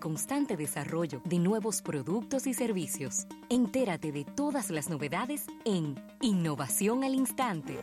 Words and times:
el 0.00 0.02
constante 0.02 0.56
desarrollo 0.56 1.20
de 1.26 1.38
nuevos 1.38 1.82
productos 1.82 2.46
y 2.46 2.54
servicios. 2.54 3.26
Entérate 3.50 4.12
de 4.12 4.24
todas 4.24 4.70
las 4.70 4.88
novedades 4.88 5.44
en 5.66 6.02
Innovación 6.22 7.04
al 7.04 7.14
Instante. 7.14 7.76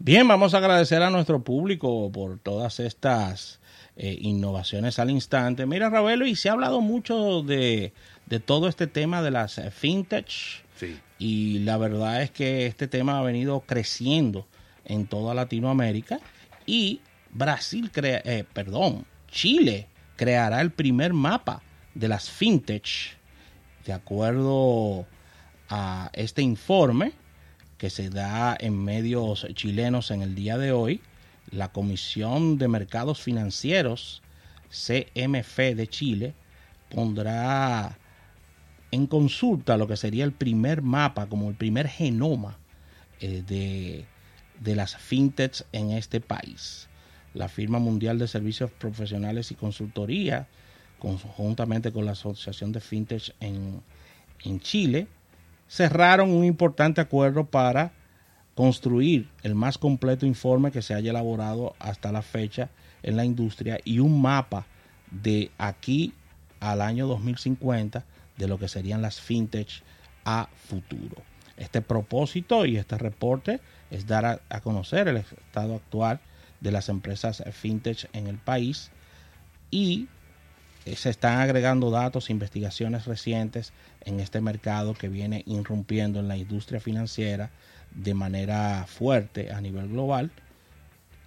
Bien, 0.00 0.26
vamos 0.26 0.54
a 0.54 0.58
agradecer 0.58 1.00
a 1.00 1.10
nuestro 1.10 1.44
público 1.44 2.10
por 2.10 2.40
todas 2.40 2.80
estas 2.80 3.60
eh, 3.94 4.18
innovaciones 4.22 4.98
al 4.98 5.10
instante. 5.10 5.66
Mira, 5.66 5.88
Ravelo, 5.88 6.26
y 6.26 6.34
se 6.34 6.48
ha 6.48 6.52
hablado 6.54 6.80
mucho 6.80 7.42
de, 7.42 7.92
de 8.26 8.40
todo 8.40 8.66
este 8.66 8.88
tema 8.88 9.22
de 9.22 9.30
las 9.30 9.58
eh, 9.58 9.70
fintech. 9.70 10.26
Sí. 10.74 10.98
Y 11.20 11.60
la 11.60 11.76
verdad 11.76 12.22
es 12.22 12.32
que 12.32 12.66
este 12.66 12.88
tema 12.88 13.20
ha 13.20 13.22
venido 13.22 13.60
creciendo 13.60 14.48
en 14.84 15.06
toda 15.06 15.32
Latinoamérica 15.32 16.18
y 16.66 17.00
Brasil 17.30 17.92
crea, 17.92 18.20
eh, 18.24 18.44
perdón, 18.52 19.06
Chile 19.30 19.86
creará 20.16 20.60
el 20.60 20.70
primer 20.70 21.12
mapa 21.12 21.62
de 21.94 22.08
las 22.08 22.30
fintech 22.30 23.16
de 23.84 23.92
acuerdo 23.92 25.06
a 25.68 26.10
este 26.12 26.42
informe 26.42 27.12
que 27.78 27.90
se 27.90 28.10
da 28.10 28.56
en 28.58 28.78
medios 28.78 29.46
chilenos 29.54 30.10
en 30.10 30.22
el 30.22 30.34
día 30.34 30.56
de 30.56 30.70
hoy, 30.70 31.00
la 31.50 31.72
Comisión 31.72 32.58
de 32.58 32.68
Mercados 32.68 33.20
Financieros, 33.20 34.22
CMF 34.68 35.58
de 35.74 35.88
Chile, 35.88 36.34
pondrá 36.90 37.98
en 38.92 39.06
consulta 39.06 39.76
lo 39.76 39.88
que 39.88 39.96
sería 39.96 40.24
el 40.24 40.32
primer 40.32 40.82
mapa, 40.82 41.26
como 41.26 41.48
el 41.48 41.56
primer 41.56 41.88
genoma 41.88 42.58
eh, 43.20 43.42
de, 43.44 44.06
de 44.60 44.76
las 44.76 44.96
fintechs 44.96 45.64
en 45.72 45.90
este 45.90 46.20
país. 46.20 46.88
La 47.34 47.48
firma 47.48 47.78
mundial 47.78 48.18
de 48.18 48.28
servicios 48.28 48.70
profesionales 48.70 49.50
y 49.50 49.54
consultoría, 49.54 50.48
conjuntamente 50.98 51.92
con 51.92 52.04
la 52.04 52.12
Asociación 52.12 52.72
de 52.72 52.80
Fintech 52.80 53.34
en, 53.40 53.82
en 54.44 54.60
Chile, 54.60 55.06
cerraron 55.68 56.30
un 56.30 56.44
importante 56.44 57.00
acuerdo 57.00 57.46
para 57.46 57.92
construir 58.54 59.28
el 59.42 59.54
más 59.54 59.78
completo 59.78 60.26
informe 60.26 60.70
que 60.70 60.82
se 60.82 60.94
haya 60.94 61.10
elaborado 61.10 61.74
hasta 61.78 62.12
la 62.12 62.22
fecha 62.22 62.68
en 63.02 63.16
la 63.16 63.24
industria 63.24 63.78
y 63.84 63.98
un 63.98 64.20
mapa 64.20 64.66
de 65.10 65.50
aquí 65.58 66.12
al 66.60 66.80
año 66.80 67.06
2050 67.06 68.04
de 68.36 68.48
lo 68.48 68.58
que 68.58 68.68
serían 68.68 69.02
las 69.02 69.20
fintech 69.20 69.82
a 70.24 70.48
futuro. 70.68 71.16
Este 71.56 71.80
propósito 71.80 72.66
y 72.66 72.76
este 72.76 72.98
reporte 72.98 73.60
es 73.90 74.06
dar 74.06 74.24
a, 74.24 74.40
a, 74.48 74.60
conocer 74.60 75.08
el 75.08 75.18
estado 75.18 75.76
actual 75.76 76.20
de 76.62 76.72
las 76.72 76.88
empresas 76.88 77.42
fintech 77.52 78.08
en 78.12 78.28
el 78.28 78.38
país 78.38 78.90
y 79.70 80.08
se 80.96 81.10
están 81.10 81.38
agregando 81.38 81.90
datos, 81.90 82.30
investigaciones 82.30 83.04
recientes 83.06 83.72
en 84.04 84.20
este 84.20 84.40
mercado 84.40 84.94
que 84.94 85.08
viene 85.08 85.42
irrumpiendo 85.46 86.20
en 86.20 86.28
la 86.28 86.36
industria 86.36 86.80
financiera 86.80 87.50
de 87.94 88.14
manera 88.14 88.86
fuerte 88.88 89.52
a 89.52 89.60
nivel 89.60 89.88
global 89.88 90.30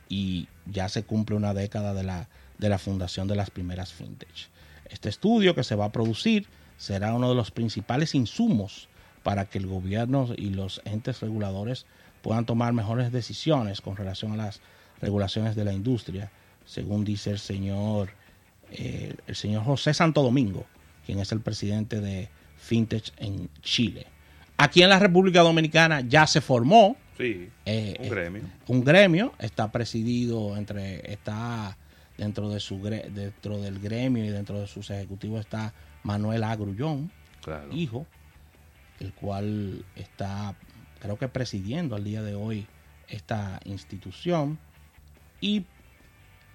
y 0.09 0.47
ya 0.65 0.89
se 0.89 1.03
cumple 1.03 1.35
una 1.35 1.53
década 1.53 1.93
de 1.93 2.03
la, 2.03 2.27
de 2.57 2.69
la 2.69 2.77
fundación 2.77 3.27
de 3.27 3.35
las 3.35 3.49
primeras 3.49 3.93
fintech. 3.93 4.49
Este 4.89 5.09
estudio 5.09 5.55
que 5.55 5.63
se 5.63 5.75
va 5.75 5.85
a 5.85 5.91
producir 5.91 6.47
será 6.77 7.13
uno 7.13 7.29
de 7.29 7.35
los 7.35 7.51
principales 7.51 8.15
insumos 8.15 8.89
para 9.23 9.45
que 9.45 9.57
el 9.57 9.67
gobierno 9.67 10.29
y 10.35 10.49
los 10.49 10.81
entes 10.85 11.21
reguladores 11.21 11.85
puedan 12.21 12.45
tomar 12.45 12.73
mejores 12.73 13.11
decisiones 13.11 13.81
con 13.81 13.95
relación 13.95 14.33
a 14.33 14.37
las 14.37 14.61
regulaciones 15.05 15.55
de 15.55 15.63
la 15.63 15.71
industria, 15.71 16.31
según 16.65 17.05
dice 17.05 17.29
el 17.29 17.39
señor, 17.39 18.09
eh, 18.71 19.13
el 19.27 19.35
señor 19.35 19.63
José 19.63 19.93
Santo 19.93 20.23
Domingo, 20.23 20.65
quien 21.05 21.19
es 21.19 21.31
el 21.31 21.41
presidente 21.41 22.01
de 22.01 22.27
Fintech 22.57 23.13
en 23.17 23.49
Chile. 23.61 24.07
Aquí 24.57 24.81
en 24.81 24.89
la 24.89 24.97
República 24.97 25.41
Dominicana 25.41 26.01
ya 26.01 26.25
se 26.25 26.41
formó 26.41 26.97
sí, 27.17 27.49
eh, 27.65 27.97
un 27.99 28.09
gremio. 28.09 28.41
Un 28.67 28.83
gremio 28.83 29.33
está 29.37 29.71
presidido 29.71 30.57
entre 30.57 31.11
está 31.11 31.77
dentro 32.17 32.49
de 32.49 32.59
su 32.59 32.81
dentro 32.81 33.61
del 33.61 33.79
gremio 33.79 34.25
y 34.25 34.29
dentro 34.29 34.59
de 34.59 34.67
sus 34.67 34.89
ejecutivos 34.89 35.41
está 35.41 35.73
Manuel 36.03 36.43
Agrullón, 36.43 37.11
claro. 37.43 37.71
hijo, 37.73 38.07
el 38.99 39.13
cual 39.13 39.85
está 39.95 40.55
creo 40.99 41.17
que 41.17 41.27
presidiendo 41.27 41.95
al 41.95 42.03
día 42.03 42.23
de 42.23 42.33
hoy 42.33 42.65
esta 43.07 43.59
institución 43.65 44.57
y 45.45 45.63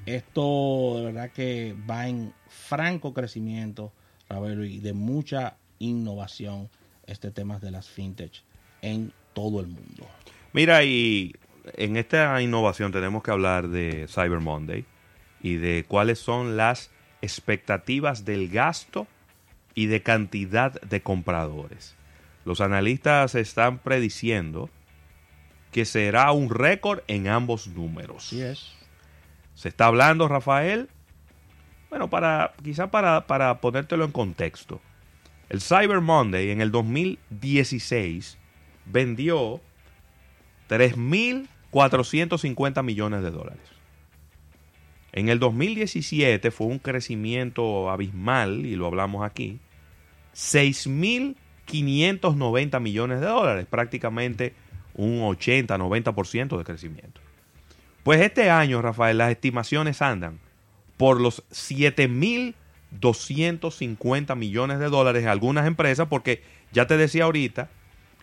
esto 0.04 0.94
de 0.96 1.04
verdad 1.04 1.30
que 1.30 1.76
va 1.88 2.08
en 2.08 2.34
franco 2.48 3.14
crecimiento, 3.14 3.92
Ravelo, 4.28 4.64
y 4.64 4.80
de 4.80 4.94
mucha 4.94 5.58
innovación 5.78 6.68
este 7.06 7.30
tema 7.30 7.60
de 7.60 7.70
las 7.70 7.88
fintech 7.88 8.42
en 8.82 9.12
todo 9.32 9.60
el 9.60 9.68
mundo. 9.68 10.08
Mira, 10.52 10.82
y 10.82 11.36
en 11.76 11.96
esta 11.96 12.42
innovación 12.42 12.90
tenemos 12.90 13.22
que 13.22 13.30
hablar 13.30 13.68
de 13.68 14.08
Cyber 14.08 14.40
Monday 14.40 14.84
y 15.40 15.54
de 15.54 15.84
cuáles 15.86 16.18
son 16.18 16.56
las 16.56 16.90
expectativas 17.22 18.24
del 18.24 18.48
gasto 18.48 19.06
y 19.76 19.86
de 19.86 20.02
cantidad 20.02 20.80
de 20.80 21.00
compradores. 21.00 21.94
Los 22.44 22.60
analistas 22.60 23.36
están 23.36 23.78
prediciendo 23.78 24.68
que 25.70 25.84
será 25.84 26.32
un 26.32 26.50
récord 26.50 27.02
en 27.06 27.28
ambos 27.28 27.68
números. 27.68 28.26
Así 28.26 28.40
es. 28.40 28.79
Se 29.60 29.68
está 29.68 29.86
hablando, 29.88 30.26
Rafael, 30.26 30.88
bueno, 31.90 32.08
para 32.08 32.54
quizá 32.64 32.90
para, 32.90 33.26
para 33.26 33.60
ponértelo 33.60 34.06
en 34.06 34.10
contexto. 34.10 34.80
El 35.50 35.60
Cyber 35.60 36.00
Monday 36.00 36.48
en 36.48 36.62
el 36.62 36.70
2016 36.70 38.38
vendió 38.86 39.60
3.450 40.70 42.82
millones 42.82 43.22
de 43.22 43.30
dólares. 43.30 43.60
En 45.12 45.28
el 45.28 45.38
2017 45.38 46.50
fue 46.50 46.68
un 46.68 46.78
crecimiento 46.78 47.90
abismal, 47.90 48.64
y 48.64 48.76
lo 48.76 48.86
hablamos 48.86 49.26
aquí, 49.26 49.58
6.590 50.34 52.80
millones 52.80 53.20
de 53.20 53.26
dólares, 53.26 53.66
prácticamente 53.68 54.54
un 54.94 55.20
80-90% 55.20 56.56
de 56.56 56.64
crecimiento. 56.64 57.20
Pues 58.02 58.20
este 58.20 58.50
año, 58.50 58.82
Rafael, 58.82 59.18
las 59.18 59.30
estimaciones 59.30 60.02
andan 60.02 60.40
por 60.96 61.20
los 61.20 61.44
7.250 61.50 64.36
millones 64.36 64.78
de 64.78 64.88
dólares 64.88 65.22
en 65.22 65.28
algunas 65.28 65.66
empresas, 65.66 66.08
porque 66.08 66.42
ya 66.72 66.86
te 66.86 66.96
decía 66.96 67.24
ahorita 67.24 67.68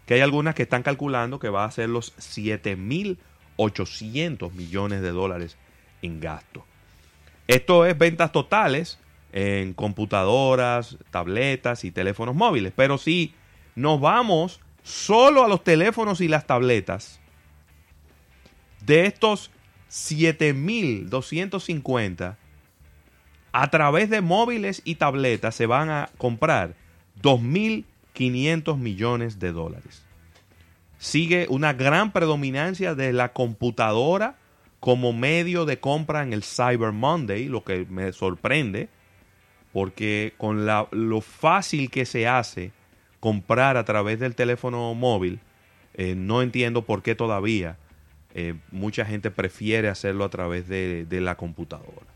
que 0.05 0.15
hay 0.15 0.21
algunas 0.21 0.55
que 0.55 0.63
están 0.63 0.83
calculando 0.83 1.39
que 1.39 1.49
va 1.49 1.65
a 1.65 1.71
ser 1.71 1.89
los 1.89 2.15
7.800 2.17 4.51
millones 4.53 5.01
de 5.01 5.11
dólares 5.11 5.57
en 6.01 6.19
gasto. 6.19 6.65
Esto 7.47 7.85
es 7.85 7.97
ventas 7.97 8.31
totales 8.31 8.99
en 9.31 9.73
computadoras, 9.73 10.97
tabletas 11.11 11.83
y 11.83 11.91
teléfonos 11.91 12.35
móviles. 12.35 12.73
Pero 12.75 12.97
si 12.97 13.33
nos 13.75 13.99
vamos 13.99 14.59
solo 14.83 15.43
a 15.43 15.47
los 15.47 15.63
teléfonos 15.63 16.21
y 16.21 16.27
las 16.27 16.47
tabletas, 16.47 17.19
de 18.81 19.05
estos 19.05 19.51
7.250, 19.89 22.37
a 23.51 23.69
través 23.69 24.09
de 24.09 24.21
móviles 24.21 24.81
y 24.85 24.95
tabletas 24.95 25.53
se 25.55 25.65
van 25.65 25.89
a 25.89 26.09
comprar 26.17 26.75
2.500 27.21 28.77
millones 28.77 29.39
de 29.39 29.51
dólares. 29.51 30.03
Sigue 30.99 31.47
una 31.49 31.73
gran 31.73 32.11
predominancia 32.11 32.95
de 32.95 33.13
la 33.13 33.33
computadora 33.33 34.35
como 34.79 35.13
medio 35.13 35.65
de 35.65 35.79
compra 35.79 36.23
en 36.23 36.33
el 36.33 36.43
Cyber 36.43 36.91
Monday, 36.91 37.47
lo 37.47 37.63
que 37.63 37.85
me 37.89 38.11
sorprende, 38.13 38.89
porque 39.73 40.33
con 40.37 40.65
la, 40.65 40.87
lo 40.91 41.21
fácil 41.21 41.89
que 41.89 42.05
se 42.05 42.27
hace 42.27 42.71
comprar 43.19 43.77
a 43.77 43.85
través 43.85 44.19
del 44.19 44.35
teléfono 44.35 44.93
móvil, 44.93 45.39
eh, 45.93 46.15
no 46.15 46.41
entiendo 46.41 46.83
por 46.83 47.01
qué 47.01 47.15
todavía 47.15 47.77
eh, 48.33 48.55
mucha 48.71 49.05
gente 49.05 49.31
prefiere 49.31 49.89
hacerlo 49.89 50.25
a 50.25 50.29
través 50.29 50.67
de, 50.67 51.07
la 51.09 51.35
computadora. 51.35 52.07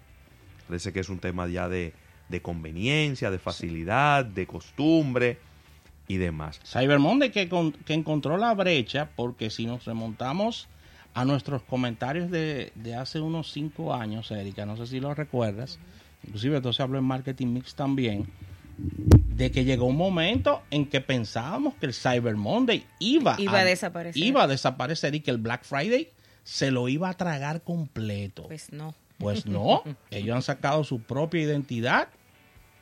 Parece 0.68 0.94
que 0.94 1.00
es 1.00 1.10
un 1.10 1.20
tema 1.20 1.48
ya 1.48 1.68
de, 1.70 1.94
conveniencia, 2.42 3.32
de 3.32 3.40
facilidad, 3.40 4.26
de 4.26 4.48
costumbre 4.48 5.40
y 6.08 6.18
demás. 6.18 6.60
Cyber 6.64 7.00
Monday 7.00 7.32
que, 7.32 7.50
con, 7.50 7.72
que 7.72 7.94
encontró 7.94 8.38
la 8.38 8.54
brecha, 8.54 9.10
porque 9.16 9.50
si 9.50 9.66
nos 9.66 9.86
remontamos 9.86 10.68
a 11.14 11.26
nuestros 11.26 11.62
comentarios 11.64 12.32
de, 12.32 12.72
de 12.76 12.96
hace 12.96 13.20
unos 13.20 13.52
cinco 13.52 13.94
años, 13.94 14.32
Erika, 14.32 14.66
no 14.66 14.78
sé 14.78 14.88
si 14.88 15.00
lo 15.00 15.14
recuerdas, 15.14 15.80
inclusive 16.24 16.58
entonces 16.58 16.80
habló 16.80 17.00
en 17.00 17.06
Marketing 17.06 17.48
Mix 17.48 17.76
también, 17.76 18.28
de 18.78 19.52
que 19.52 19.64
llegó 19.64 19.86
un 19.86 19.98
momento 19.98 20.62
en 20.72 20.88
que 20.88 21.02
pensábamos 21.02 21.76
que 21.76 21.88
el 21.88 21.94
Cyber 21.94 22.36
Monday 22.36 22.86
iba, 23.00 23.36
iba 23.40 23.60
a, 23.60 23.62
a, 23.62 23.66
desaparecer. 23.66 24.24
Iba 24.24 24.44
a 24.44 24.48
desaparecer 24.48 25.16
y 25.16 25.22
que 25.22 25.32
el 25.32 25.38
Black 25.38 25.64
Friday 25.64 26.10
se 26.44 26.72
lo 26.72 26.88
iba 26.90 27.10
a 27.10 27.14
tragar 27.16 27.62
completo. 27.62 28.44
Pues 28.48 28.72
no. 28.72 28.96
Pues 29.18 29.46
no, 29.46 29.84
ellos 30.10 30.36
han 30.36 30.42
sacado 30.42 30.84
su 30.84 31.02
propia 31.02 31.42
identidad 31.42 32.10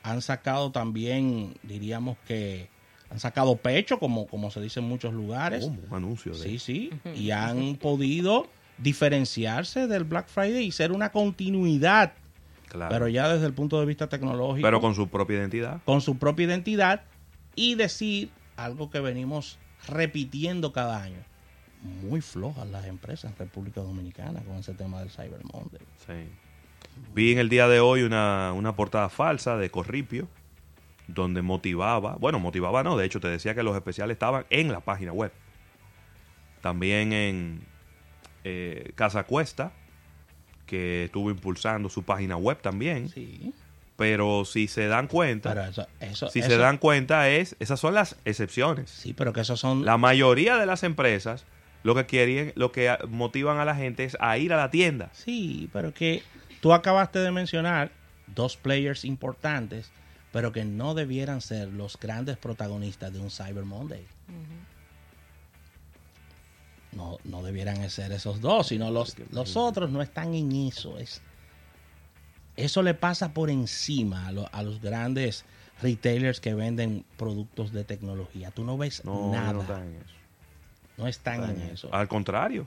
han 0.02 0.22
sacado 0.22 0.70
también, 0.70 1.54
diríamos 1.62 2.16
que 2.26 2.68
han 3.10 3.20
sacado 3.20 3.56
pecho, 3.56 3.98
como, 3.98 4.26
como 4.26 4.50
se 4.50 4.60
dice 4.60 4.80
en 4.80 4.86
muchos 4.86 5.12
lugares. 5.12 5.64
¿Cómo? 5.64 5.80
Un 5.88 5.96
anuncio 5.96 6.32
de 6.32 6.38
Sí, 6.38 6.58
sí. 6.58 6.90
Y 7.14 7.32
han 7.32 7.76
podido 7.76 8.48
diferenciarse 8.78 9.86
del 9.86 10.04
Black 10.04 10.28
Friday 10.28 10.64
y 10.64 10.72
ser 10.72 10.92
una 10.92 11.10
continuidad, 11.10 12.14
Claro. 12.70 12.90
pero 12.92 13.08
ya 13.08 13.28
desde 13.28 13.46
el 13.46 13.52
punto 13.52 13.78
de 13.80 13.84
vista 13.86 14.08
tecnológico, 14.08 14.64
Pero 14.64 14.80
con 14.80 14.94
su 14.94 15.08
propia 15.08 15.36
identidad. 15.38 15.80
con 15.84 16.00
su 16.00 16.16
propia 16.18 16.46
identidad 16.46 17.02
y 17.56 17.74
decir 17.74 18.30
algo 18.56 18.90
que 18.90 19.00
venimos 19.00 19.58
repitiendo 19.88 20.72
cada 20.72 21.02
año. 21.02 21.18
Muy 21.82 22.20
flojas 22.20 22.68
las 22.68 22.86
empresas 22.86 23.32
en 23.32 23.38
República 23.38 23.80
Dominicana 23.80 24.40
con 24.42 24.56
ese 24.56 24.74
tema 24.74 25.00
del 25.00 25.10
Cyber 25.10 25.40
Monday. 25.52 25.80
Sí. 26.06 26.28
Vi 27.14 27.32
en 27.32 27.38
el 27.38 27.48
día 27.48 27.66
de 27.68 27.80
hoy 27.80 28.02
una, 28.02 28.52
una 28.52 28.76
portada 28.76 29.08
falsa 29.08 29.56
de 29.56 29.70
Corripio, 29.70 30.28
donde 31.08 31.42
motivaba, 31.42 32.16
bueno, 32.20 32.38
motivaba 32.38 32.82
no, 32.84 32.96
de 32.96 33.04
hecho 33.06 33.18
te 33.18 33.28
decía 33.28 33.54
que 33.54 33.62
los 33.62 33.74
especiales 33.74 34.14
estaban 34.14 34.44
en 34.50 34.70
la 34.70 34.80
página 34.80 35.12
web. 35.12 35.32
También 36.60 37.12
en 37.12 37.62
eh, 38.44 38.92
Casa 38.94 39.24
Cuesta, 39.24 39.72
que 40.70 41.04
estuvo 41.06 41.30
impulsando 41.30 41.88
su 41.88 42.04
página 42.04 42.36
web 42.36 42.58
también. 42.62 43.08
Sí. 43.08 43.52
Pero 43.96 44.44
si 44.44 44.68
se 44.68 44.86
dan 44.86 45.08
cuenta, 45.08 45.50
Pero 45.50 45.64
eso, 45.66 45.86
eso, 45.98 46.30
si 46.30 46.38
eso- 46.38 46.48
se 46.48 46.56
dan 46.56 46.78
cuenta 46.78 47.28
es, 47.28 47.56
esas 47.58 47.80
son 47.80 47.92
las 47.94 48.16
excepciones. 48.24 48.88
Sí, 48.88 49.12
pero 49.12 49.32
que 49.32 49.40
esos 49.40 49.58
son 49.58 49.84
La 49.84 49.98
mayoría 49.98 50.56
de 50.56 50.64
las 50.66 50.84
empresas 50.84 51.44
lo 51.82 51.94
que 51.94 52.06
quieren, 52.06 52.52
lo 52.54 52.72
que 52.72 52.96
motivan 53.08 53.58
a 53.58 53.64
la 53.64 53.74
gente 53.74 54.04
es 54.04 54.16
a 54.20 54.38
ir 54.38 54.52
a 54.52 54.56
la 54.56 54.70
tienda. 54.70 55.10
Sí, 55.12 55.68
pero 55.72 55.92
que 55.92 56.22
tú 56.60 56.72
acabaste 56.72 57.18
de 57.18 57.30
mencionar 57.32 57.90
dos 58.28 58.56
players 58.56 59.04
importantes, 59.04 59.90
pero 60.32 60.52
que 60.52 60.64
no 60.64 60.94
debieran 60.94 61.40
ser 61.40 61.68
los 61.68 61.98
grandes 61.98 62.36
protagonistas 62.36 63.12
de 63.12 63.18
un 63.18 63.30
Cyber 63.30 63.64
Monday. 63.64 64.06
No, 66.92 67.18
no 67.24 67.42
debieran 67.42 67.88
ser 67.88 68.10
esos 68.12 68.40
dos, 68.40 68.68
sino 68.68 68.90
los, 68.90 69.16
los 69.30 69.56
otros 69.56 69.90
no 69.90 70.02
están 70.02 70.34
en 70.34 70.50
eso. 70.52 70.98
Es, 70.98 71.22
eso 72.56 72.82
le 72.82 72.94
pasa 72.94 73.32
por 73.32 73.48
encima 73.48 74.26
a, 74.26 74.32
lo- 74.32 74.48
a 74.52 74.62
los 74.62 74.80
grandes 74.80 75.44
retailers 75.80 76.40
que 76.40 76.52
venden 76.54 77.04
productos 77.16 77.72
de 77.72 77.84
tecnología. 77.84 78.50
Tú 78.50 78.64
no 78.64 78.76
ves 78.76 79.04
No, 79.04 79.30
nada. 79.30 79.52
no 79.52 79.60
están 79.62 79.82
en 79.86 79.94
eso. 79.96 80.14
no 80.98 81.06
están 81.06 81.40
Están 81.40 81.56
en 81.56 81.62
en 81.62 81.70
eso. 81.70 81.88
Al 81.94 82.08
contrario, 82.08 82.66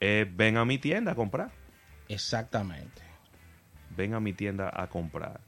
eh, 0.00 0.26
ven 0.34 0.56
a 0.56 0.64
mi 0.64 0.78
tienda 0.78 1.12
a 1.12 1.14
comprar. 1.14 1.50
Exactamente. 2.08 3.02
Ven 3.96 4.14
a 4.14 4.20
mi 4.20 4.32
tienda 4.32 4.72
a 4.74 4.88
comprar. 4.88 5.40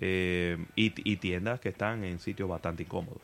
Eh, 0.00 0.58
y, 0.74 0.92
y 1.10 1.16
tiendas 1.16 1.60
que 1.60 1.68
están 1.70 2.04
en 2.04 2.18
sitios 2.18 2.48
bastante 2.48 2.82
incómodos. 2.82 3.22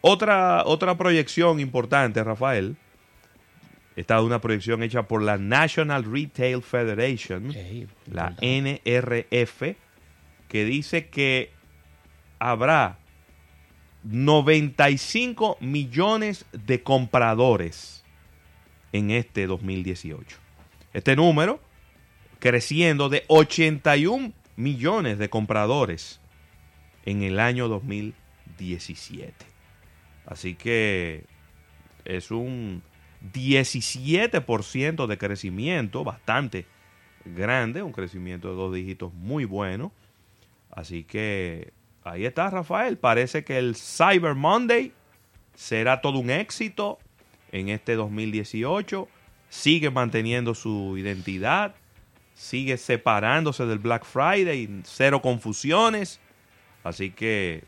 Otra, 0.00 0.64
otra 0.64 0.96
proyección 0.96 1.60
importante, 1.60 2.24
Rafael. 2.24 2.76
Esta 3.98 4.16
es 4.16 4.22
una 4.22 4.40
proyección 4.40 4.84
hecha 4.84 5.08
por 5.08 5.22
la 5.22 5.38
National 5.38 6.04
Retail 6.04 6.62
Federation, 6.62 7.52
la. 8.06 8.36
NRF, 8.40 9.74
que 10.46 10.64
dice 10.64 11.08
que 11.08 11.50
habrá 12.38 13.00
95 14.04 15.56
millones 15.58 16.46
de 16.52 16.80
compradores 16.84 18.04
en 18.92 19.10
este 19.10 19.48
2018. 19.48 20.38
Este 20.92 21.16
número 21.16 21.60
creciendo 22.38 23.08
de 23.08 23.24
81 23.26 24.32
millones 24.54 25.18
de 25.18 25.28
compradores 25.28 26.20
en 27.04 27.24
el 27.24 27.40
año 27.40 27.66
2017. 27.66 29.34
Así 30.24 30.54
que 30.54 31.24
es 32.04 32.30
un 32.30 32.84
17% 33.32 35.06
de 35.06 35.18
crecimiento, 35.18 36.04
bastante 36.04 36.66
grande, 37.24 37.82
un 37.82 37.92
crecimiento 37.92 38.48
de 38.48 38.54
dos 38.54 38.74
dígitos 38.74 39.12
muy 39.14 39.44
bueno. 39.44 39.92
Así 40.70 41.04
que 41.04 41.72
ahí 42.04 42.24
está 42.24 42.50
Rafael, 42.50 42.98
parece 42.98 43.44
que 43.44 43.58
el 43.58 43.74
Cyber 43.74 44.34
Monday 44.34 44.92
será 45.54 46.00
todo 46.00 46.18
un 46.18 46.30
éxito 46.30 46.98
en 47.50 47.68
este 47.68 47.94
2018, 47.94 49.08
sigue 49.48 49.90
manteniendo 49.90 50.54
su 50.54 50.96
identidad, 50.96 51.74
sigue 52.34 52.76
separándose 52.76 53.66
del 53.66 53.78
Black 53.78 54.04
Friday, 54.04 54.82
cero 54.84 55.20
confusiones, 55.20 56.20
así 56.84 57.10
que 57.10 57.64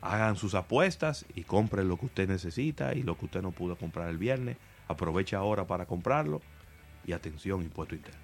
hagan 0.00 0.36
sus 0.36 0.54
apuestas 0.54 1.26
y 1.34 1.42
compren 1.42 1.88
lo 1.88 1.96
que 1.96 2.06
usted 2.06 2.28
necesita 2.28 2.94
y 2.94 3.02
lo 3.02 3.16
que 3.16 3.26
usted 3.26 3.42
no 3.42 3.50
pudo 3.50 3.76
comprar 3.76 4.08
el 4.08 4.18
viernes, 4.18 4.56
aproveche 4.86 5.36
ahora 5.36 5.66
para 5.66 5.86
comprarlo 5.86 6.40
y 7.06 7.12
atención, 7.12 7.62
impuesto 7.62 7.94
interno. 7.94 8.20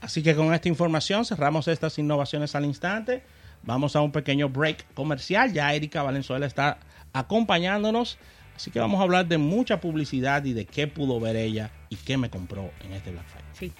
Así 0.00 0.22
que 0.22 0.34
con 0.34 0.52
esta 0.52 0.68
información 0.68 1.24
cerramos 1.24 1.68
estas 1.68 1.96
innovaciones 1.98 2.54
al 2.56 2.64
instante. 2.64 3.22
Vamos 3.62 3.94
a 3.94 4.00
un 4.00 4.10
pequeño 4.10 4.48
break 4.48 4.94
comercial. 4.94 5.52
Ya 5.52 5.72
Erika 5.72 6.02
Valenzuela 6.02 6.46
está 6.46 6.78
acompañándonos. 7.12 8.18
Así 8.56 8.70
que 8.70 8.80
vamos 8.80 9.00
a 9.00 9.04
hablar 9.04 9.26
de 9.26 9.38
mucha 9.38 9.80
publicidad 9.80 10.44
y 10.44 10.52
de 10.52 10.66
qué 10.66 10.88
pudo 10.88 11.20
ver 11.20 11.36
ella 11.36 11.70
y 11.88 11.96
qué 11.96 12.16
me 12.16 12.30
compró 12.30 12.70
en 12.84 12.92
este 12.92 13.12
Black 13.12 13.26
Friday. 13.26 13.48
Sí. 13.52 13.72